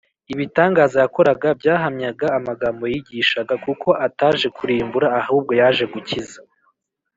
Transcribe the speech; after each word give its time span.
ibitangaza 0.33 0.97
yakoraga 1.03 1.47
byahamyaga 1.59 2.27
amagambo 2.37 2.83
yigishaga, 2.93 3.53
yuko 3.63 3.89
ataje 4.07 4.47
kurimbura 4.57 5.07
ahubwo 5.19 5.51
yaje 5.59 5.85
gukiza 5.93 6.39